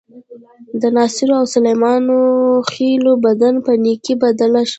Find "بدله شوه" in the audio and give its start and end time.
4.23-4.69